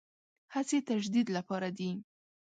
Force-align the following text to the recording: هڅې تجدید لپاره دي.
هڅې 0.53 0.77
تجدید 0.89 1.27
لپاره 1.37 1.69
دي. 1.77 1.91